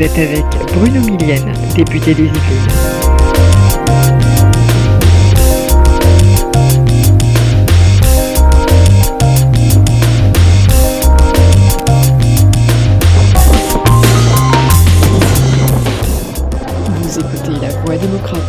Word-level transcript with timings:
Vous 0.00 0.06
êtes 0.06 0.18
avec 0.18 0.46
Bruno 0.74 1.00
Millienne, 1.02 1.52
député 1.76 2.14
des 2.14 2.22
Yvelines. 2.22 2.40
Vous 17.02 17.18
écoutez 17.18 17.60
La 17.60 17.68
Voix 17.84 17.96
démocrate. 17.98 18.40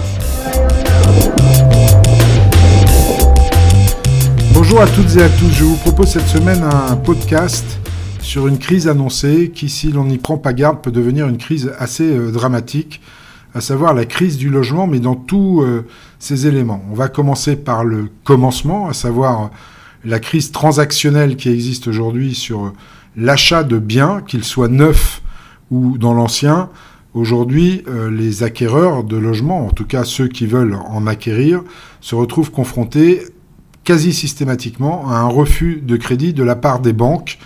Bonjour 4.54 4.80
à 4.80 4.88
toutes 4.88 5.18
et 5.18 5.24
à 5.24 5.28
tous, 5.28 5.50
je 5.52 5.66
vous 5.66 5.76
propose 5.76 6.12
cette 6.12 6.30
semaine 6.30 6.64
un 6.64 6.96
podcast 6.96 7.81
sur 8.32 8.48
une 8.48 8.60
crise 8.60 8.88
annoncée 8.88 9.52
qui, 9.54 9.68
si 9.68 9.92
l'on 9.92 10.06
n'y 10.06 10.18
prend 10.18 10.38
pas 10.38 10.54
garde, 10.54 10.82
peut 10.82 10.94
devenir 10.94 11.28
une 11.28 11.38
crise 11.38 11.74
assez 11.78 12.16
euh, 12.16 12.32
dramatique, 12.32 13.02
à 13.54 13.60
savoir 13.60 13.94
la 13.94 14.06
crise 14.06 14.38
du 14.38 14.50
logement, 14.50 14.88
mais 14.88 15.02
dans 15.02 15.16
tous 15.16 15.62
euh, 15.64 15.86
ses 16.18 16.48
éléments. 16.48 16.82
On 16.90 16.94
va 16.94 17.10
commencer 17.10 17.58
par 17.58 17.84
le 17.84 18.08
commencement, 18.24 18.88
à 18.88 18.94
savoir 18.94 19.52
la 20.06 20.22
crise 20.22 20.54
transactionnelle 20.54 21.36
qui 21.36 21.50
existe 21.50 21.90
aujourd'hui 21.90 22.34
sur 22.34 22.68
euh, 22.68 22.74
l'achat 23.18 23.66
de 23.66 23.78
biens, 23.78 24.22
qu'ils 24.26 24.46
soient 24.46 24.70
neufs 24.70 25.22
ou 25.70 25.98
dans 25.98 26.14
l'ancien. 26.14 26.70
Aujourd'hui, 27.14 27.84
les 28.10 28.44
acquéreurs 28.44 29.04
de 29.04 29.18
logements, 29.18 29.66
en 29.68 29.72
tout 29.72 29.84
cas 29.84 30.06
ceux 30.06 30.30
qui 30.30 30.46
veulent 30.46 30.78
en 30.88 31.06
acquérir, 31.06 31.64
se 32.00 32.16
retrouvent 32.16 32.52
confrontés 32.52 33.24
quasi 33.84 34.14
systématiquement 34.14 35.10
à 35.10 35.16
un 35.16 35.28
refus 35.28 35.82
de 35.84 35.98
crédit 35.98 36.32
de 36.32 36.44
la 36.44 36.56
part 36.56 36.80
des 36.80 36.94
banques 36.94 37.38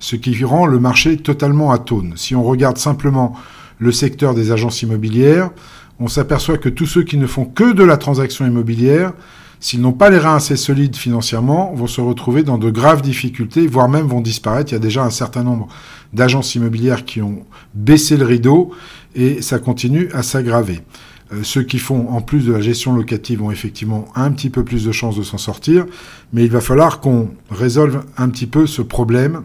ce 0.00 0.16
qui 0.16 0.44
rend 0.44 0.66
le 0.66 0.80
marché 0.80 1.16
totalement 1.18 1.70
atone. 1.70 2.14
Si 2.16 2.34
on 2.34 2.42
regarde 2.42 2.78
simplement 2.78 3.34
le 3.78 3.92
secteur 3.92 4.34
des 4.34 4.50
agences 4.50 4.82
immobilières, 4.82 5.50
on 6.00 6.08
s'aperçoit 6.08 6.58
que 6.58 6.68
tous 6.68 6.86
ceux 6.86 7.02
qui 7.02 7.18
ne 7.18 7.26
font 7.26 7.44
que 7.44 7.72
de 7.72 7.84
la 7.84 7.98
transaction 7.98 8.46
immobilière, 8.46 9.12
s'ils 9.60 9.82
n'ont 9.82 9.92
pas 9.92 10.08
les 10.08 10.18
reins 10.18 10.36
assez 10.36 10.56
solides 10.56 10.96
financièrement, 10.96 11.72
vont 11.74 11.86
se 11.86 12.00
retrouver 12.00 12.42
dans 12.42 12.56
de 12.56 12.70
graves 12.70 13.02
difficultés, 13.02 13.66
voire 13.66 13.90
même 13.90 14.06
vont 14.06 14.22
disparaître. 14.22 14.72
Il 14.72 14.74
y 14.74 14.76
a 14.76 14.80
déjà 14.80 15.04
un 15.04 15.10
certain 15.10 15.44
nombre 15.44 15.68
d'agences 16.14 16.54
immobilières 16.54 17.04
qui 17.04 17.20
ont 17.20 17.44
baissé 17.74 18.16
le 18.16 18.24
rideau 18.24 18.70
et 19.14 19.42
ça 19.42 19.58
continue 19.58 20.08
à 20.12 20.22
s'aggraver. 20.22 20.80
Euh, 21.32 21.42
ceux 21.42 21.62
qui 21.62 21.78
font 21.78 22.08
en 22.08 22.22
plus 22.22 22.46
de 22.46 22.52
la 22.54 22.62
gestion 22.62 22.94
locative 22.94 23.42
ont 23.42 23.50
effectivement 23.50 24.08
un 24.14 24.30
petit 24.32 24.48
peu 24.48 24.64
plus 24.64 24.86
de 24.86 24.92
chances 24.92 25.16
de 25.16 25.22
s'en 25.22 25.38
sortir, 25.38 25.84
mais 26.32 26.44
il 26.44 26.50
va 26.50 26.62
falloir 26.62 27.00
qu'on 27.00 27.28
résolve 27.50 28.04
un 28.16 28.30
petit 28.30 28.46
peu 28.46 28.66
ce 28.66 28.80
problème 28.80 29.42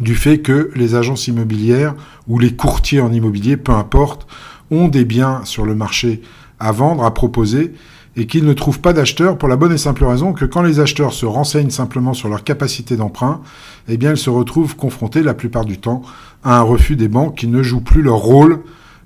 du 0.00 0.14
fait 0.14 0.38
que 0.38 0.70
les 0.74 0.94
agences 0.94 1.28
immobilières 1.28 1.94
ou 2.28 2.38
les 2.38 2.54
courtiers 2.54 3.00
en 3.00 3.12
immobilier, 3.12 3.56
peu 3.56 3.72
importe, 3.72 4.26
ont 4.70 4.88
des 4.88 5.04
biens 5.04 5.42
sur 5.44 5.64
le 5.64 5.74
marché 5.74 6.22
à 6.58 6.72
vendre, 6.72 7.04
à 7.04 7.14
proposer, 7.14 7.72
et 8.16 8.26
qu'ils 8.26 8.44
ne 8.44 8.54
trouvent 8.54 8.80
pas 8.80 8.94
d'acheteurs 8.94 9.36
pour 9.36 9.48
la 9.48 9.56
bonne 9.56 9.72
et 9.72 9.78
simple 9.78 10.04
raison 10.04 10.32
que 10.32 10.46
quand 10.46 10.62
les 10.62 10.80
acheteurs 10.80 11.12
se 11.12 11.26
renseignent 11.26 11.70
simplement 11.70 12.14
sur 12.14 12.28
leur 12.28 12.44
capacité 12.44 12.96
d'emprunt, 12.96 13.42
eh 13.88 13.98
bien 13.98 14.12
ils 14.12 14.16
se 14.16 14.30
retrouvent 14.30 14.74
confrontés 14.74 15.22
la 15.22 15.34
plupart 15.34 15.66
du 15.66 15.78
temps 15.78 16.02
à 16.42 16.58
un 16.58 16.62
refus 16.62 16.96
des 16.96 17.08
banques 17.08 17.36
qui 17.36 17.46
ne 17.46 17.62
jouent 17.62 17.82
plus 17.82 18.02
leur 18.02 18.16
rôle 18.16 18.62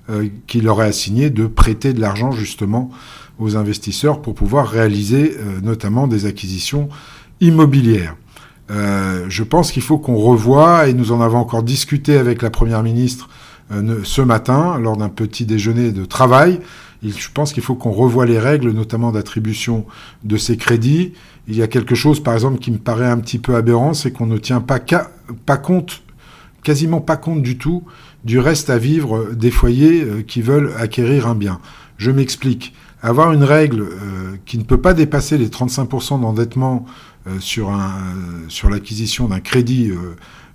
euh, 0.09 0.29
qui 0.47 0.61
leur 0.61 0.81
est 0.81 0.87
assigné 0.87 1.29
de 1.29 1.45
prêter 1.45 1.93
de 1.93 1.99
l'argent 1.99 2.31
justement 2.31 2.89
aux 3.37 3.57
investisseurs 3.57 4.21
pour 4.21 4.33
pouvoir 4.33 4.67
réaliser 4.67 5.35
euh, 5.37 5.59
notamment 5.61 6.07
des 6.07 6.25
acquisitions 6.25 6.87
immobilières. 7.41 8.15
Euh, 8.69 9.25
je 9.27 9.43
pense 9.43 9.71
qu'il 9.71 9.81
faut 9.81 9.97
qu'on 9.97 10.15
revoie, 10.15 10.87
et 10.87 10.93
nous 10.93 11.11
en 11.11 11.21
avons 11.21 11.39
encore 11.39 11.63
discuté 11.63 12.17
avec 12.17 12.41
la 12.41 12.49
Première 12.49 12.83
ministre 12.83 13.29
euh, 13.71 14.01
ce 14.03 14.21
matin 14.21 14.77
lors 14.79 14.97
d'un 14.97 15.09
petit 15.09 15.45
déjeuner 15.45 15.91
de 15.91 16.05
travail. 16.05 16.59
je 17.03 17.27
pense 17.33 17.53
qu'il 17.53 17.63
faut 17.63 17.75
qu'on 17.75 17.91
revoie 17.91 18.25
les 18.25 18.39
règles, 18.39 18.71
notamment 18.71 19.11
d'attribution 19.11 19.85
de 20.23 20.37
ces 20.37 20.57
crédits. 20.57 21.13
Il 21.47 21.55
y 21.55 21.63
a 21.63 21.67
quelque 21.67 21.95
chose, 21.95 22.21
par 22.21 22.33
exemple, 22.33 22.59
qui 22.59 22.71
me 22.71 22.77
paraît 22.77 23.09
un 23.09 23.17
petit 23.17 23.39
peu 23.39 23.55
aberrant, 23.55 23.93
c'est 23.93 24.11
qu'on 24.11 24.27
ne 24.27 24.37
tient 24.37 24.61
pas, 24.61 24.79
pas 25.45 25.57
compte, 25.57 26.03
quasiment 26.63 27.01
pas 27.01 27.17
compte 27.17 27.41
du 27.41 27.57
tout, 27.57 27.83
du 28.23 28.39
reste 28.39 28.69
à 28.69 28.77
vivre 28.77 29.33
des 29.33 29.51
foyers 29.51 30.03
euh, 30.03 30.21
qui 30.21 30.41
veulent 30.41 30.71
acquérir 30.77 31.27
un 31.27 31.35
bien. 31.35 31.59
Je 31.97 32.11
m'explique. 32.11 32.73
Avoir 33.03 33.33
une 33.33 33.43
règle 33.43 33.87
qui 34.45 34.59
ne 34.59 34.63
peut 34.63 34.79
pas 34.79 34.93
dépasser 34.93 35.39
les 35.39 35.47
35% 35.47 36.21
d'endettement 36.21 36.85
sur, 37.39 37.69
un, 37.69 37.93
sur 38.47 38.69
l'acquisition 38.69 39.27
d'un 39.27 39.39
crédit 39.39 39.91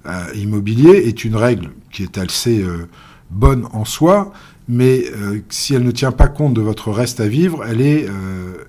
euh, 0.07 0.25
immobilier 0.35 1.03
est 1.07 1.25
une 1.25 1.37
règle 1.37 1.71
qui 1.91 2.03
est 2.03 2.19
assez 2.19 2.63
euh, 2.63 2.89
bonne 3.31 3.67
en 3.73 3.85
soi, 3.85 4.33
mais 4.69 5.05
si 5.49 5.75
elle 5.75 5.85
ne 5.85 5.91
tient 5.93 6.11
pas 6.11 6.27
compte 6.27 6.55
de 6.55 6.61
votre 6.61 6.91
reste 6.91 7.21
à 7.21 7.29
vivre, 7.29 7.65
elle 7.65 7.81
est 7.81 8.09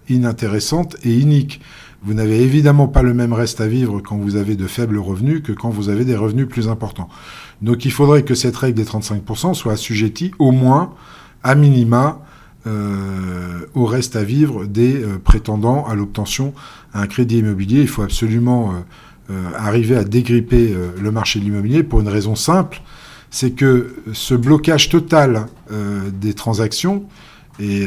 inintéressante 0.10 0.96
et 1.04 1.12
inique. 1.12 1.60
Vous 2.04 2.14
n'avez 2.14 2.42
évidemment 2.42 2.88
pas 2.88 3.02
le 3.02 3.14
même 3.14 3.34
reste 3.34 3.62
à 3.62 3.68
vivre 3.68 4.00
quand 4.00 4.18
vous 4.18 4.36
avez 4.36 4.56
de 4.56 4.68
faibles 4.68 5.00
revenus 5.00 5.42
que 5.42 5.52
quand 5.52 5.70
vous 5.70 5.90
avez 5.90 6.06
des 6.06 6.16
revenus 6.16 6.48
plus 6.48 6.70
importants. 6.70 7.10
Donc 7.62 7.86
il 7.86 7.92
faudrait 7.92 8.24
que 8.24 8.36
cette 8.36 8.56
règle 8.56 8.78
des 8.78 8.86
35% 8.86 9.56
soit 9.56 9.74
assujettie 9.74 10.32
au 10.38 10.52
moins, 10.52 10.94
à 11.44 11.56
minima, 11.56 12.22
euh, 12.22 12.27
au 13.78 13.86
reste 13.86 14.16
à 14.16 14.24
vivre 14.24 14.66
des 14.66 15.04
euh, 15.04 15.18
prétendants 15.24 15.86
à 15.86 15.96
l'obtention 15.96 16.54
à 16.94 17.02
un 17.02 17.08
crédit 17.08 17.40
immobilier. 17.40 17.82
Il 17.82 17.88
faut 17.88 18.02
absolument 18.02 18.74
euh, 19.30 19.52
arriver 19.56 19.96
à 19.96 20.04
dégripper 20.04 20.76
le 21.00 21.12
marché 21.12 21.40
de 21.40 21.46
l'immobilier 21.46 21.84
pour 21.84 22.00
une 22.00 22.08
raison 22.08 22.36
simple, 22.36 22.82
c'est 23.30 23.52
que 23.52 23.96
ce 24.14 24.34
blocage 24.34 24.90
total 24.90 25.48
des 26.14 26.34
transactions, 26.34 27.04
et 27.60 27.86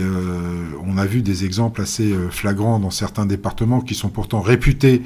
on 0.84 0.98
a 0.98 1.06
vu 1.06 1.22
des 1.22 1.46
exemples 1.46 1.80
assez 1.80 2.14
flagrants 2.30 2.78
dans 2.78 2.90
certains 2.90 3.24
départements 3.24 3.80
qui 3.80 3.94
sont 3.94 4.10
pourtant 4.10 4.42
réputés 4.42 5.02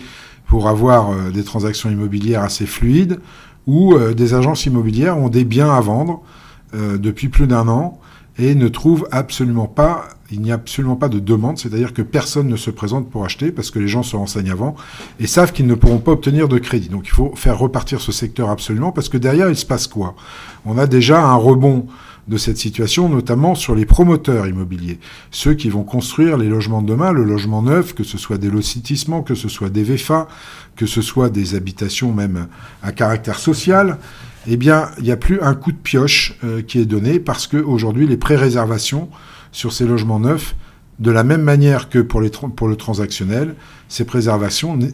pour 0.48 0.68
avoir 0.68 1.30
des 1.30 1.44
transactions 1.44 1.88
immobilières 1.88 2.42
assez 2.42 2.66
fluides, 2.66 3.20
où 3.68 3.96
des 3.96 4.34
agences 4.34 4.66
immobilières 4.66 5.16
ont 5.18 5.28
des 5.28 5.44
biens 5.44 5.70
à 5.70 5.80
vendre 5.80 6.24
depuis 6.72 7.28
plus 7.28 7.46
d'un 7.46 7.68
an 7.68 8.00
et 8.38 8.54
ne 8.54 8.68
trouve 8.68 9.06
absolument 9.12 9.66
pas, 9.66 10.08
il 10.30 10.40
n'y 10.40 10.50
a 10.50 10.54
absolument 10.54 10.96
pas 10.96 11.08
de 11.08 11.20
demande, 11.20 11.58
c'est-à-dire 11.58 11.92
que 11.92 12.02
personne 12.02 12.48
ne 12.48 12.56
se 12.56 12.70
présente 12.70 13.08
pour 13.08 13.24
acheter 13.24 13.52
parce 13.52 13.70
que 13.70 13.78
les 13.78 13.88
gens 13.88 14.02
se 14.02 14.16
renseignent 14.16 14.50
avant 14.50 14.74
et 15.20 15.26
savent 15.26 15.52
qu'ils 15.52 15.66
ne 15.66 15.74
pourront 15.74 15.98
pas 15.98 16.12
obtenir 16.12 16.48
de 16.48 16.58
crédit. 16.58 16.88
Donc 16.88 17.06
il 17.06 17.12
faut 17.12 17.32
faire 17.36 17.58
repartir 17.58 18.00
ce 18.00 18.12
secteur 18.12 18.50
absolument 18.50 18.90
parce 18.90 19.08
que 19.08 19.18
derrière 19.18 19.48
il 19.48 19.56
se 19.56 19.66
passe 19.66 19.86
quoi? 19.86 20.16
On 20.64 20.78
a 20.78 20.86
déjà 20.86 21.22
un 21.22 21.36
rebond 21.36 21.86
de 22.26 22.38
cette 22.38 22.56
situation, 22.56 23.08
notamment 23.08 23.54
sur 23.54 23.74
les 23.74 23.84
promoteurs 23.84 24.46
immobiliers, 24.46 24.98
ceux 25.30 25.52
qui 25.54 25.68
vont 25.68 25.82
construire 25.82 26.38
les 26.38 26.48
logements 26.48 26.80
de 26.80 26.86
demain, 26.86 27.12
le 27.12 27.22
logement 27.22 27.60
neuf, 27.60 27.94
que 27.94 28.02
ce 28.02 28.16
soit 28.16 28.38
des 28.38 28.50
lotissements, 28.50 29.22
que 29.22 29.34
ce 29.34 29.48
soit 29.48 29.68
des 29.68 29.82
VFA, 29.82 30.26
que 30.74 30.86
ce 30.86 31.02
soit 31.02 31.28
des 31.28 31.54
habitations 31.54 32.12
même 32.12 32.48
à 32.82 32.92
caractère 32.92 33.38
social 33.38 33.98
eh 34.46 34.56
bien, 34.56 34.90
il 34.98 35.04
n'y 35.04 35.10
a 35.10 35.16
plus 35.16 35.40
un 35.40 35.54
coup 35.54 35.72
de 35.72 35.76
pioche 35.76 36.36
euh, 36.44 36.62
qui 36.62 36.78
est 36.78 36.84
donné 36.84 37.18
parce 37.18 37.46
qu'aujourd'hui, 37.46 38.06
les 38.06 38.16
pré-réservations 38.16 39.08
sur 39.52 39.72
ces 39.72 39.86
logements 39.86 40.20
neufs, 40.20 40.54
de 40.98 41.10
la 41.10 41.24
même 41.24 41.42
manière 41.42 41.88
que 41.88 41.98
pour, 41.98 42.20
les 42.20 42.30
pour 42.30 42.68
le 42.68 42.76
transactionnel, 42.76 43.56
ces, 43.88 44.06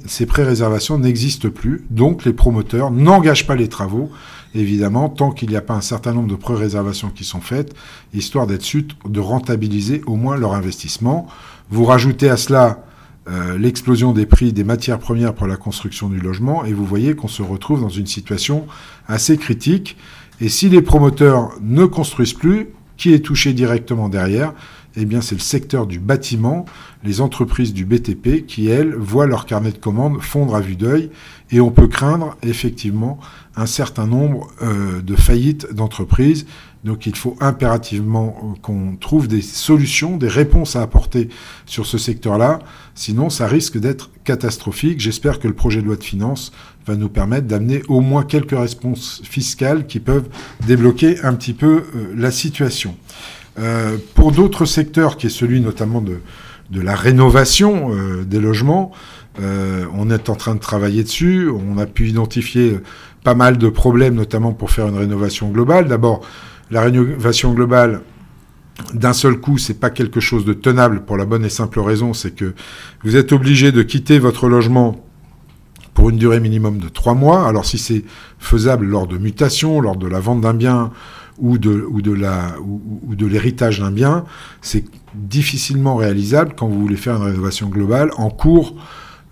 ces 0.06 0.26
pré-réservations 0.26 0.98
n'existent 0.98 1.50
plus. 1.50 1.84
Donc, 1.90 2.24
les 2.24 2.32
promoteurs 2.32 2.90
n'engagent 2.90 3.46
pas 3.46 3.56
les 3.56 3.68
travaux, 3.68 4.10
évidemment, 4.54 5.08
tant 5.08 5.30
qu'il 5.30 5.50
n'y 5.50 5.56
a 5.56 5.60
pas 5.60 5.74
un 5.74 5.82
certain 5.82 6.12
nombre 6.12 6.28
de 6.28 6.36
pré-réservations 6.36 7.10
qui 7.10 7.24
sont 7.24 7.40
faites, 7.40 7.74
histoire 8.14 8.46
d'être 8.46 8.62
sûr 8.62 8.84
de 9.04 9.20
rentabiliser 9.20 10.02
au 10.06 10.16
moins 10.16 10.36
leur 10.36 10.54
investissement. 10.54 11.26
Vous 11.70 11.84
rajoutez 11.84 12.30
à 12.30 12.36
cela 12.36 12.84
euh, 13.30 13.56
l'explosion 13.58 14.12
des 14.12 14.26
prix 14.26 14.52
des 14.52 14.64
matières 14.64 14.98
premières 14.98 15.34
pour 15.34 15.46
la 15.46 15.56
construction 15.56 16.08
du 16.08 16.18
logement 16.18 16.64
et 16.64 16.72
vous 16.72 16.84
voyez 16.84 17.14
qu'on 17.14 17.28
se 17.28 17.42
retrouve 17.42 17.80
dans 17.80 17.88
une 17.88 18.06
situation 18.06 18.66
assez 19.06 19.36
critique. 19.36 19.96
Et 20.40 20.48
si 20.48 20.68
les 20.68 20.82
promoteurs 20.82 21.52
ne 21.60 21.84
construisent 21.84 22.34
plus, 22.34 22.70
qui 22.96 23.14
est 23.14 23.20
touché 23.20 23.52
directement 23.52 24.08
derrière? 24.08 24.52
Eh 24.96 25.04
bien, 25.04 25.20
c'est 25.20 25.36
le 25.36 25.40
secteur 25.40 25.86
du 25.86 26.00
bâtiment, 26.00 26.64
les 27.04 27.20
entreprises 27.20 27.72
du 27.72 27.84
BTP 27.84 28.44
qui, 28.46 28.68
elles, 28.68 28.94
voient 28.94 29.26
leur 29.26 29.46
carnet 29.46 29.70
de 29.70 29.78
commandes 29.78 30.20
fondre 30.20 30.56
à 30.56 30.60
vue 30.60 30.74
d'œil. 30.74 31.10
Et 31.52 31.60
on 31.60 31.70
peut 31.70 31.86
craindre 31.86 32.36
effectivement 32.42 33.20
un 33.54 33.66
certain 33.66 34.06
nombre 34.06 34.48
euh, 34.62 35.00
de 35.00 35.14
faillites 35.14 35.72
d'entreprises 35.72 36.46
donc 36.84 37.06
il 37.06 37.14
faut 37.14 37.36
impérativement 37.40 38.36
euh, 38.42 38.58
qu'on 38.62 38.96
trouve 38.96 39.28
des 39.28 39.42
solutions, 39.42 40.16
des 40.16 40.28
réponses 40.28 40.76
à 40.76 40.82
apporter 40.82 41.28
sur 41.66 41.86
ce 41.86 41.98
secteur-là. 41.98 42.60
Sinon, 42.94 43.28
ça 43.28 43.46
risque 43.46 43.78
d'être 43.78 44.10
catastrophique. 44.24 44.98
J'espère 45.00 45.38
que 45.40 45.48
le 45.48 45.54
projet 45.54 45.82
de 45.82 45.86
loi 45.86 45.96
de 45.96 46.04
finances 46.04 46.52
va 46.86 46.96
nous 46.96 47.10
permettre 47.10 47.46
d'amener 47.46 47.82
au 47.88 48.00
moins 48.00 48.24
quelques 48.24 48.58
réponses 48.58 49.20
fiscales 49.24 49.86
qui 49.86 50.00
peuvent 50.00 50.28
débloquer 50.66 51.20
un 51.22 51.34
petit 51.34 51.52
peu 51.52 51.84
euh, 51.94 52.14
la 52.16 52.30
situation. 52.30 52.96
Euh, 53.58 53.98
pour 54.14 54.32
d'autres 54.32 54.64
secteurs, 54.64 55.18
qui 55.18 55.26
est 55.26 55.30
celui 55.30 55.60
notamment 55.60 56.00
de, 56.00 56.20
de 56.70 56.80
la 56.80 56.94
rénovation 56.94 57.90
des 58.24 58.38
logements, 58.38 58.92
on 59.38 60.10
est 60.10 60.28
en 60.28 60.36
train 60.36 60.54
de 60.54 60.60
travailler 60.60 61.02
dessus. 61.02 61.48
On 61.48 61.78
a 61.78 61.86
pu 61.86 62.08
identifier 62.08 62.78
pas 63.24 63.34
mal 63.34 63.58
de 63.58 63.68
problèmes, 63.68 64.14
notamment 64.14 64.52
pour 64.52 64.70
faire 64.70 64.86
une 64.86 64.96
rénovation 64.96 65.48
globale. 65.48 65.88
D'abord, 65.88 66.22
La 66.70 66.82
rénovation 66.82 67.52
globale, 67.52 68.02
d'un 68.94 69.12
seul 69.12 69.38
coup, 69.38 69.58
c'est 69.58 69.80
pas 69.80 69.90
quelque 69.90 70.20
chose 70.20 70.44
de 70.44 70.52
tenable 70.52 71.04
pour 71.04 71.16
la 71.16 71.24
bonne 71.24 71.44
et 71.44 71.50
simple 71.50 71.80
raison, 71.80 72.14
c'est 72.14 72.34
que 72.34 72.54
vous 73.02 73.16
êtes 73.16 73.32
obligé 73.32 73.72
de 73.72 73.82
quitter 73.82 74.18
votre 74.18 74.48
logement 74.48 75.04
pour 75.94 76.10
une 76.10 76.16
durée 76.16 76.40
minimum 76.40 76.78
de 76.78 76.88
trois 76.88 77.14
mois. 77.14 77.46
Alors 77.46 77.66
si 77.66 77.76
c'est 77.76 78.04
faisable 78.38 78.86
lors 78.86 79.06
de 79.06 79.18
mutations, 79.18 79.80
lors 79.80 79.96
de 79.96 80.06
la 80.06 80.20
vente 80.20 80.40
d'un 80.40 80.54
bien 80.54 80.92
ou 81.38 81.58
de, 81.58 83.26
l'héritage 83.26 83.80
d'un 83.80 83.90
bien, 83.90 84.24
c'est 84.60 84.84
difficilement 85.14 85.96
réalisable 85.96 86.54
quand 86.56 86.68
vous 86.68 86.80
voulez 86.80 86.96
faire 86.96 87.16
une 87.16 87.22
rénovation 87.22 87.68
globale 87.68 88.10
en 88.16 88.30
cours 88.30 88.76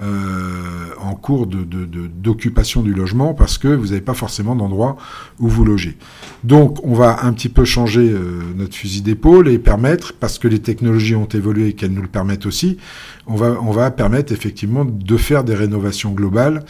euh, 0.01 0.91
en 1.01 1.15
cours 1.15 1.49
d'occupation 1.49 2.83
de, 2.83 2.87
du 2.87 2.95
logement 2.95 3.35
parce 3.35 3.59
que 3.59 3.67
vous 3.67 3.87
n'avez 3.87 4.01
pas 4.01 4.15
forcément 4.15 4.55
d'endroit 4.55 4.97
où 5.41 5.49
vous 5.49 5.65
logez. 5.65 5.97
Donc 6.45 6.79
on 6.85 6.95
va 6.95 7.25
un 7.25 7.33
petit 7.33 7.49
peu 7.49 7.65
changer 7.65 8.09
euh, 8.09 8.41
notre 8.55 8.77
fusil 8.77 9.03
d'épaule 9.03 9.49
et 9.49 9.59
permettre, 9.59 10.15
parce 10.15 10.39
que 10.39 10.47
les 10.47 10.61
technologies 10.61 11.17
ont 11.17 11.27
évolué 11.27 11.69
et 11.69 11.73
qu'elles 11.73 11.93
nous 11.93 12.03
le 12.03 12.09
permettent 12.09 12.47
aussi, 12.47 12.79
on 13.27 13.35
va, 13.35 13.59
on 13.61 13.73
va 13.73 13.91
permettre 13.91 14.33
effectivement 14.33 14.85
de 14.85 15.17
faire 15.17 15.43
des 15.43 15.55
rénovations 15.55 16.13
globales 16.13 16.65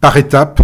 par 0.00 0.16
étapes 0.16 0.62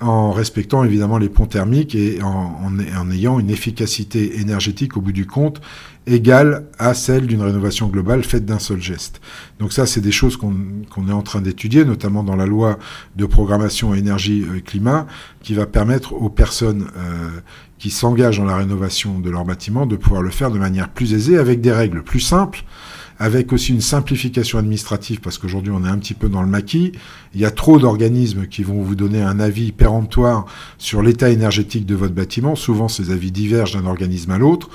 en 0.00 0.30
respectant 0.30 0.84
évidemment 0.84 1.18
les 1.18 1.28
ponts 1.28 1.46
thermiques 1.46 1.94
et 1.94 2.20
en, 2.22 3.10
ayant 3.10 3.40
une 3.40 3.50
efficacité 3.50 4.40
énergétique 4.40 4.96
au 4.96 5.00
bout 5.00 5.12
du 5.12 5.26
compte 5.26 5.60
égale 6.06 6.66
à 6.78 6.94
celle 6.94 7.26
d'une 7.26 7.42
rénovation 7.42 7.88
globale 7.88 8.22
faite 8.22 8.46
d'un 8.46 8.58
seul 8.58 8.80
geste. 8.80 9.20
Donc 9.58 9.72
ça, 9.72 9.86
c'est 9.86 10.00
des 10.00 10.12
choses 10.12 10.36
qu'on 10.36 11.08
est 11.08 11.12
en 11.12 11.22
train 11.22 11.40
d'étudier, 11.40 11.84
notamment 11.84 12.22
dans 12.22 12.36
la 12.36 12.46
loi 12.46 12.78
de 13.16 13.26
programmation 13.26 13.92
énergie-climat, 13.92 15.06
qui 15.42 15.54
va 15.54 15.66
permettre 15.66 16.14
aux 16.14 16.30
personnes 16.30 16.86
euh, 16.96 17.28
qui 17.78 17.90
s'engagent 17.90 18.38
dans 18.38 18.44
la 18.44 18.56
rénovation 18.56 19.18
de 19.18 19.30
leur 19.30 19.44
bâtiment 19.44 19.84
de 19.84 19.96
pouvoir 19.96 20.22
le 20.22 20.30
faire 20.30 20.50
de 20.50 20.58
manière 20.58 20.88
plus 20.88 21.12
aisée, 21.12 21.38
avec 21.38 21.60
des 21.60 21.72
règles 21.72 22.02
plus 22.02 22.20
simples, 22.20 22.64
avec 23.18 23.52
aussi 23.52 23.72
une 23.72 23.80
simplification 23.80 24.58
administrative, 24.58 25.20
parce 25.20 25.38
qu'aujourd'hui 25.38 25.72
on 25.72 25.84
est 25.84 25.88
un 25.88 25.98
petit 25.98 26.14
peu 26.14 26.28
dans 26.28 26.42
le 26.42 26.48
maquis. 26.48 26.92
Il 27.34 27.40
y 27.40 27.44
a 27.44 27.50
trop 27.50 27.78
d'organismes 27.78 28.46
qui 28.46 28.62
vont 28.62 28.82
vous 28.82 28.94
donner 28.94 29.22
un 29.22 29.40
avis 29.40 29.72
péremptoire 29.72 30.46
sur 30.78 31.02
l'état 31.02 31.30
énergétique 31.30 31.86
de 31.86 31.94
votre 31.94 32.14
bâtiment. 32.14 32.54
Souvent 32.54 32.88
ces 32.88 33.10
avis 33.10 33.32
divergent 33.32 33.80
d'un 33.80 33.86
organisme 33.86 34.30
à 34.30 34.38
l'autre, 34.38 34.68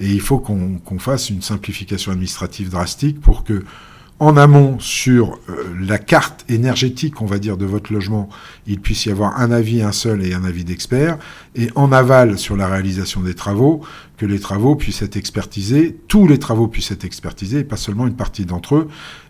et 0.00 0.10
il 0.10 0.20
faut 0.20 0.38
qu'on 0.38 0.98
fasse 0.98 1.30
une 1.30 1.42
simplification 1.42 2.12
administrative 2.12 2.70
drastique 2.70 3.20
pour 3.20 3.44
que 3.44 3.64
en 4.24 4.38
amont 4.38 4.78
sur 4.78 5.38
euh, 5.50 5.64
la 5.78 5.98
carte 5.98 6.46
énergétique, 6.48 7.20
on 7.20 7.26
va 7.26 7.38
dire, 7.38 7.58
de 7.58 7.66
votre 7.66 7.92
logement, 7.92 8.30
il 8.66 8.80
puisse 8.80 9.04
y 9.04 9.10
avoir 9.10 9.38
un 9.38 9.50
avis, 9.50 9.82
un 9.82 9.92
seul 9.92 10.24
et 10.24 10.32
un 10.32 10.44
avis 10.44 10.64
d'expert, 10.64 11.18
et 11.54 11.68
en 11.74 11.92
aval 11.92 12.38
sur 12.38 12.56
la 12.56 12.66
réalisation 12.66 13.20
des 13.20 13.34
travaux, 13.34 13.82
que 14.16 14.24
les 14.24 14.40
travaux 14.40 14.76
puissent 14.76 15.02
être 15.02 15.16
expertisés, 15.16 15.98
tous 16.08 16.26
les 16.26 16.38
travaux 16.38 16.68
puissent 16.68 16.90
être 16.90 17.04
expertisés, 17.04 17.64
pas 17.64 17.76
seulement 17.76 18.06
une 18.06 18.16
partie 18.16 18.46
d'entre 18.46 18.76
eux, 18.76 18.88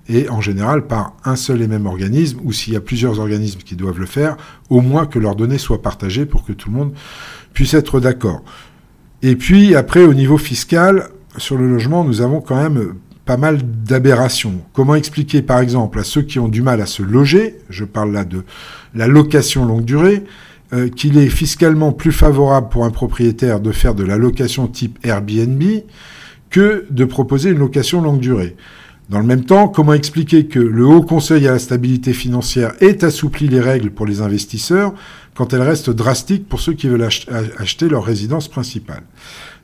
et 0.09 0.29
en 0.29 0.41
général 0.41 0.87
par 0.87 1.15
un 1.25 1.35
seul 1.35 1.61
et 1.63 1.67
même 1.67 1.87
organisme, 1.87 2.39
ou 2.45 2.53
s'il 2.53 2.75
y 2.75 2.77
a 2.77 2.81
plusieurs 2.81 3.19
organismes 3.19 3.61
qui 3.61 3.75
doivent 3.75 3.99
le 3.99 4.07
faire, 4.07 4.37
au 4.71 4.81
moins 4.81 5.07
que 5.07 5.19
leurs 5.19 5.35
données 5.35 5.59
soient 5.59 5.83
partagées 5.83 6.25
pour 6.25 6.45
que 6.45 6.53
tout 6.53 6.71
le 6.71 6.77
monde 6.77 6.93
puisse 7.53 7.75
être 7.75 7.99
d'accord. 7.99 8.45
Et 9.23 9.35
puis 9.35 9.75
après, 9.75 10.05
au 10.05 10.15
niveau 10.15 10.39
fiscal, 10.39 11.09
sur 11.37 11.59
le 11.59 11.69
logement, 11.69 12.05
nous 12.05 12.21
avons 12.21 12.41
quand 12.41 12.57
même 12.57 12.95
pas 13.25 13.37
mal 13.37 13.61
d'aberrations. 13.63 14.61
Comment 14.73 14.95
expliquer 14.95 15.43
par 15.43 15.61
exemple 15.61 15.99
à 15.99 16.05
ceux 16.05 16.23
qui 16.23 16.39
ont 16.39 16.49
du 16.49 16.63
mal 16.63 16.81
à 16.81 16.87
se 16.87 17.03
loger, 17.03 17.59
je 17.71 17.85
parle 17.85 18.13
là 18.13 18.25
de 18.25 18.45
la 18.95 19.07
location 19.07 19.65
longue 19.65 19.85
durée, 19.85 20.25
euh, 20.73 20.89
qu'il 20.89 21.19
est 21.19 21.29
fiscalement 21.29 21.93
plus 21.93 22.13
favorable 22.13 22.69
pour 22.69 22.85
un 22.85 22.91
propriétaire 22.91 23.61
de 23.61 23.73
faire 23.73 23.95
de 23.95 24.05
la 24.05 24.19
location 24.19 24.67
type 24.67 24.99
Airbnb 25.05 25.63
que 26.51 26.87
de 26.91 27.05
proposer 27.05 27.51
une 27.51 27.59
location 27.59 28.03
longue 28.03 28.21
durée? 28.21 28.57
Dans 29.11 29.19
le 29.19 29.27
même 29.27 29.45
temps, 29.45 29.69
comment 29.69 29.93
expliquer 29.93 30.47
que 30.47 30.59
le 30.59 30.87
Haut 30.87 31.03
Conseil 31.03 31.47
à 31.47 31.53
la 31.53 31.59
stabilité 31.59 32.15
financière 32.15 32.73
ait 32.81 33.05
assoupli 33.05 33.49
les 33.49 33.61
règles 33.61 33.91
pour 33.91 34.07
les 34.07 34.23
investisseurs 34.23 34.95
quand 35.35 35.53
elles 35.53 35.61
restent 35.61 35.91
drastiques 35.91 36.49
pour 36.49 36.61
ceux 36.61 36.73
qui 36.73 36.89
veulent 36.89 37.07
acheter 37.59 37.89
leur 37.89 38.05
résidence 38.05 38.49
principale? 38.49 39.03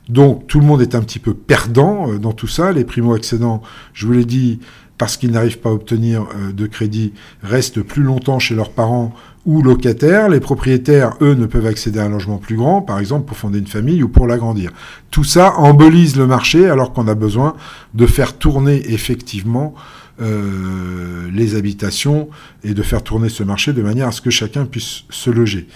Donc 0.09 0.47
tout 0.47 0.59
le 0.59 0.65
monde 0.65 0.81
est 0.81 0.95
un 0.95 1.01
petit 1.01 1.19
peu 1.19 1.33
perdant 1.33 2.11
euh, 2.11 2.17
dans 2.17 2.33
tout 2.33 2.47
ça. 2.47 2.71
Les 2.71 2.83
primo-accédants, 2.83 3.61
je 3.93 4.05
vous 4.05 4.13
l'ai 4.13 4.25
dit, 4.25 4.59
parce 4.97 5.17
qu'ils 5.17 5.31
n'arrivent 5.31 5.59
pas 5.59 5.69
à 5.69 5.73
obtenir 5.73 6.23
euh, 6.35 6.51
de 6.51 6.67
crédit, 6.67 7.13
restent 7.41 7.81
plus 7.81 8.03
longtemps 8.03 8.39
chez 8.39 8.55
leurs 8.55 8.71
parents 8.71 9.13
ou 9.45 9.61
locataires. 9.61 10.29
Les 10.29 10.39
propriétaires, 10.39 11.15
eux, 11.21 11.33
ne 11.33 11.45
peuvent 11.45 11.65
accéder 11.65 11.99
à 11.99 12.05
un 12.05 12.09
logement 12.09 12.37
plus 12.37 12.55
grand, 12.55 12.81
par 12.81 12.99
exemple 12.99 13.25
pour 13.25 13.37
fonder 13.37 13.59
une 13.59 13.67
famille 13.67 14.03
ou 14.03 14.09
pour 14.09 14.27
l'agrandir. 14.27 14.71
Tout 15.09 15.23
ça 15.23 15.55
embolise 15.57 16.17
le 16.17 16.27
marché 16.27 16.69
alors 16.69 16.93
qu'on 16.93 17.07
a 17.07 17.15
besoin 17.15 17.55
de 17.93 18.05
faire 18.05 18.37
tourner 18.37 18.91
effectivement 18.91 19.73
euh, 20.21 21.29
les 21.33 21.55
habitations 21.55 22.29
et 22.63 22.75
de 22.75 22.83
faire 22.83 23.01
tourner 23.01 23.29
ce 23.29 23.41
marché 23.41 23.73
de 23.73 23.81
manière 23.81 24.09
à 24.09 24.11
ce 24.11 24.21
que 24.21 24.29
chacun 24.29 24.65
puisse 24.65 25.03
se 25.09 25.31
loger. 25.31 25.67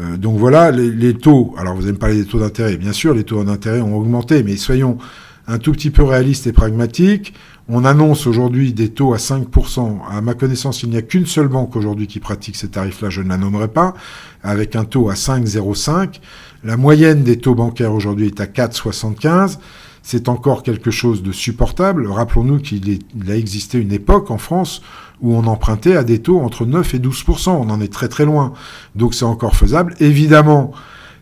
Euh, 0.00 0.16
donc 0.16 0.38
voilà, 0.38 0.70
les, 0.70 1.14
taux, 1.14 1.54
alors 1.58 1.74
vous 1.74 1.82
allez 1.82 1.92
me 1.92 1.98
parler 1.98 2.16
des 2.16 2.24
taux 2.24 2.38
d'intérêt, 2.38 2.76
bien 2.76 2.92
sûr, 2.92 3.14
les 3.14 3.24
taux 3.24 3.42
d'intérêt 3.44 3.80
ont 3.80 3.96
augmenté, 3.96 4.42
mais 4.42 4.56
soyons 4.56 4.98
un 5.46 5.58
tout 5.58 5.72
petit 5.72 5.90
peu 5.90 6.02
réalistes 6.02 6.46
et 6.46 6.52
pragmatiques. 6.52 7.34
On 7.68 7.84
annonce 7.84 8.26
aujourd'hui 8.26 8.72
des 8.72 8.88
taux 8.88 9.14
à 9.14 9.18
5%. 9.18 10.00
À 10.10 10.20
ma 10.20 10.34
connaissance, 10.34 10.82
il 10.82 10.90
n'y 10.90 10.96
a 10.96 11.02
qu'une 11.02 11.26
seule 11.26 11.48
banque 11.48 11.76
aujourd'hui 11.76 12.06
qui 12.06 12.20
pratique 12.20 12.56
ces 12.56 12.68
tarifs-là, 12.68 13.08
je 13.10 13.22
ne 13.22 13.28
la 13.28 13.36
nommerai 13.36 13.68
pas, 13.68 13.94
avec 14.42 14.76
un 14.76 14.84
taux 14.84 15.10
à 15.10 15.14
5,05. 15.14 16.20
La 16.64 16.76
moyenne 16.76 17.22
des 17.22 17.38
taux 17.38 17.54
bancaires 17.54 17.92
aujourd'hui 17.92 18.26
est 18.26 18.40
à 18.40 18.46
4,75 18.46 19.58
c'est 20.02 20.28
encore 20.28 20.62
quelque 20.62 20.90
chose 20.90 21.22
de 21.22 21.32
supportable. 21.32 22.06
Rappelons-nous 22.08 22.58
qu'il 22.58 23.00
a 23.28 23.36
existé 23.36 23.78
une 23.78 23.92
époque 23.92 24.30
en 24.30 24.38
France 24.38 24.82
où 25.20 25.34
on 25.34 25.46
empruntait 25.46 25.96
à 25.96 26.04
des 26.04 26.20
taux 26.20 26.40
entre 26.40 26.66
9 26.66 26.94
et 26.94 26.98
12% 26.98 27.50
On 27.50 27.70
en 27.70 27.80
est 27.80 27.92
très 27.92 28.08
très 28.08 28.24
loin. 28.24 28.52
Donc 28.96 29.14
c'est 29.14 29.24
encore 29.24 29.54
faisable. 29.54 29.94
Évidemment, 30.00 30.72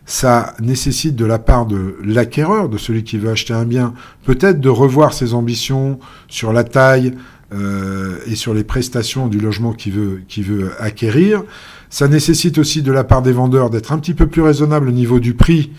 ça 0.05 0.55
nécessite 0.59 1.15
de 1.15 1.25
la 1.25 1.39
part 1.39 1.67
de 1.67 1.97
l'acquéreur, 2.03 2.69
de 2.69 2.77
celui 2.77 3.03
qui 3.03 3.17
veut 3.17 3.29
acheter 3.29 3.53
un 3.53 3.65
bien, 3.65 3.93
peut-être 4.25 4.59
de 4.59 4.69
revoir 4.69 5.13
ses 5.13 5.33
ambitions 5.33 5.99
sur 6.27 6.51
la 6.51 6.63
taille 6.63 7.13
euh, 7.53 8.17
et 8.25 8.35
sur 8.35 8.53
les 8.53 8.63
prestations 8.63 9.27
du 9.27 9.39
logement 9.39 9.73
qu'il 9.73 9.93
veut, 9.93 10.21
qu'il 10.27 10.43
veut 10.43 10.71
acquérir. 10.79 11.43
Ça 11.89 12.07
nécessite 12.07 12.57
aussi 12.57 12.81
de 12.81 12.91
la 12.91 13.03
part 13.03 13.21
des 13.21 13.31
vendeurs 13.31 13.69
d'être 13.69 13.91
un 13.91 13.99
petit 13.99 14.13
peu 14.13 14.25
plus 14.25 14.41
raisonnable 14.41 14.89
au 14.89 14.93
niveau 14.93 15.19
du 15.19 15.33
prix 15.33 15.71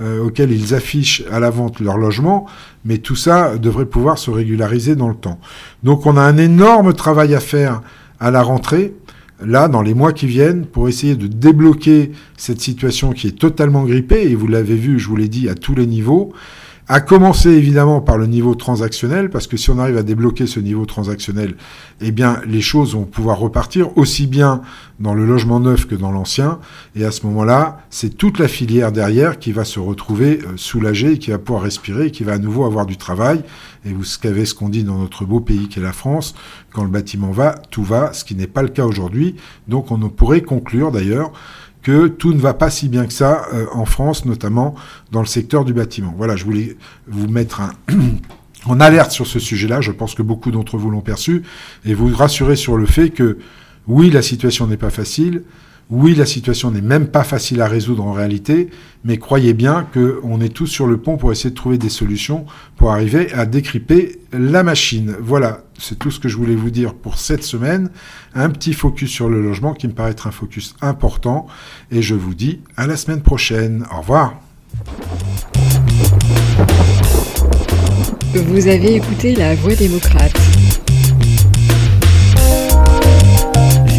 euh, 0.00 0.24
auxquels 0.24 0.52
ils 0.52 0.74
affichent 0.74 1.22
à 1.30 1.40
la 1.40 1.50
vente 1.50 1.80
leur 1.80 1.98
logement, 1.98 2.46
mais 2.84 2.98
tout 2.98 3.16
ça 3.16 3.58
devrait 3.58 3.86
pouvoir 3.86 4.18
se 4.18 4.30
régulariser 4.30 4.96
dans 4.96 5.08
le 5.08 5.14
temps. 5.14 5.38
Donc 5.82 6.06
on 6.06 6.16
a 6.16 6.22
un 6.22 6.36
énorme 6.36 6.94
travail 6.94 7.34
à 7.34 7.40
faire 7.40 7.82
à 8.18 8.30
la 8.30 8.42
rentrée, 8.42 8.94
là, 9.44 9.68
dans 9.68 9.82
les 9.82 9.94
mois 9.94 10.12
qui 10.12 10.26
viennent, 10.26 10.66
pour 10.66 10.88
essayer 10.88 11.16
de 11.16 11.26
débloquer 11.26 12.12
cette 12.36 12.60
situation 12.60 13.12
qui 13.12 13.28
est 13.28 13.38
totalement 13.38 13.84
grippée, 13.84 14.30
et 14.30 14.34
vous 14.34 14.48
l'avez 14.48 14.76
vu, 14.76 14.98
je 14.98 15.08
vous 15.08 15.16
l'ai 15.16 15.28
dit, 15.28 15.48
à 15.48 15.54
tous 15.54 15.74
les 15.74 15.86
niveaux, 15.86 16.32
à 16.92 17.00
commencer 17.00 17.50
évidemment 17.50 18.00
par 18.00 18.18
le 18.18 18.26
niveau 18.26 18.56
transactionnel, 18.56 19.30
parce 19.30 19.46
que 19.46 19.56
si 19.56 19.70
on 19.70 19.78
arrive 19.78 19.96
à 19.96 20.02
débloquer 20.02 20.48
ce 20.48 20.58
niveau 20.58 20.86
transactionnel, 20.86 21.54
eh 22.00 22.10
bien 22.10 22.40
les 22.48 22.60
choses 22.60 22.94
vont 22.94 23.04
pouvoir 23.04 23.38
repartir 23.38 23.96
aussi 23.96 24.26
bien 24.26 24.62
dans 24.98 25.14
le 25.14 25.24
logement 25.24 25.60
neuf 25.60 25.86
que 25.86 25.94
dans 25.94 26.10
l'ancien. 26.10 26.58
Et 26.96 27.04
à 27.04 27.12
ce 27.12 27.26
moment-là, 27.26 27.78
c'est 27.90 28.16
toute 28.16 28.40
la 28.40 28.48
filière 28.48 28.90
derrière 28.90 29.38
qui 29.38 29.52
va 29.52 29.64
se 29.64 29.78
retrouver 29.78 30.40
euh, 30.40 30.56
soulagée, 30.56 31.18
qui 31.18 31.30
va 31.30 31.38
pouvoir 31.38 31.62
respirer, 31.62 32.10
qui 32.10 32.24
va 32.24 32.32
à 32.32 32.38
nouveau 32.38 32.64
avoir 32.64 32.86
du 32.86 32.96
travail. 32.96 33.44
Et 33.84 33.92
vous 33.92 34.02
savez 34.02 34.44
ce 34.44 34.56
qu'on 34.56 34.68
dit 34.68 34.82
dans 34.82 34.98
notre 34.98 35.24
beau 35.24 35.38
pays 35.38 35.68
qu'est 35.68 35.80
la 35.80 35.92
France, 35.92 36.34
quand 36.72 36.82
le 36.82 36.90
bâtiment 36.90 37.30
va, 37.30 37.54
tout 37.70 37.84
va, 37.84 38.12
ce 38.12 38.24
qui 38.24 38.34
n'est 38.34 38.48
pas 38.48 38.62
le 38.62 38.68
cas 38.68 38.84
aujourd'hui. 38.84 39.36
Donc 39.68 39.92
on 39.92 39.98
pourrait 40.08 40.40
conclure 40.40 40.90
d'ailleurs 40.90 41.30
que 41.82 42.08
tout 42.08 42.32
ne 42.32 42.38
va 42.40 42.54
pas 42.54 42.70
si 42.70 42.88
bien 42.88 43.06
que 43.06 43.12
ça 43.12 43.46
euh, 43.52 43.66
en 43.72 43.84
France, 43.84 44.24
notamment 44.24 44.74
dans 45.12 45.20
le 45.20 45.26
secteur 45.26 45.64
du 45.64 45.72
bâtiment. 45.72 46.14
Voilà, 46.16 46.36
je 46.36 46.44
voulais 46.44 46.76
vous 47.06 47.28
mettre 47.28 47.62
en 48.66 48.80
alerte 48.80 49.12
sur 49.12 49.26
ce 49.26 49.38
sujet-là. 49.38 49.80
Je 49.80 49.92
pense 49.92 50.14
que 50.14 50.22
beaucoup 50.22 50.50
d'entre 50.50 50.76
vous 50.76 50.90
l'ont 50.90 51.00
perçu 51.00 51.42
et 51.84 51.94
vous 51.94 52.14
rassurer 52.14 52.56
sur 52.56 52.76
le 52.76 52.86
fait 52.86 53.10
que 53.10 53.38
oui, 53.86 54.10
la 54.10 54.22
situation 54.22 54.66
n'est 54.66 54.76
pas 54.76 54.90
facile. 54.90 55.42
Oui, 55.90 56.14
la 56.14 56.24
situation 56.24 56.70
n'est 56.70 56.80
même 56.80 57.08
pas 57.08 57.24
facile 57.24 57.60
à 57.60 57.66
résoudre 57.66 58.04
en 58.04 58.12
réalité, 58.12 58.70
mais 59.04 59.18
croyez 59.18 59.54
bien 59.54 59.88
qu'on 59.92 60.40
est 60.40 60.54
tous 60.54 60.68
sur 60.68 60.86
le 60.86 60.98
pont 60.98 61.16
pour 61.16 61.32
essayer 61.32 61.50
de 61.50 61.56
trouver 61.56 61.78
des 61.78 61.88
solutions 61.88 62.46
pour 62.76 62.92
arriver 62.92 63.32
à 63.32 63.44
décryper 63.44 64.20
la 64.32 64.62
machine. 64.62 65.16
Voilà, 65.20 65.64
c'est 65.78 65.98
tout 65.98 66.12
ce 66.12 66.20
que 66.20 66.28
je 66.28 66.36
voulais 66.36 66.54
vous 66.54 66.70
dire 66.70 66.94
pour 66.94 67.18
cette 67.18 67.42
semaine. 67.42 67.90
Un 68.34 68.50
petit 68.50 68.72
focus 68.72 69.10
sur 69.10 69.28
le 69.28 69.42
logement 69.42 69.74
qui 69.74 69.88
me 69.88 69.92
paraît 69.92 70.12
être 70.12 70.28
un 70.28 70.30
focus 70.30 70.76
important. 70.80 71.48
Et 71.90 72.02
je 72.02 72.14
vous 72.14 72.34
dis 72.34 72.60
à 72.76 72.86
la 72.86 72.96
semaine 72.96 73.22
prochaine. 73.22 73.84
Au 73.92 74.00
revoir. 74.00 74.40
Vous 78.32 78.68
avez 78.68 78.94
écouté 78.94 79.34
La 79.34 79.56
Voix 79.56 79.74
démocrate. 79.74 80.49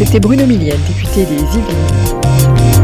C'était 0.04 0.18
Bruno 0.18 0.44
Millienne, 0.46 0.80
député 0.88 1.24
des 1.24 1.36
Yvelines. 1.36 2.81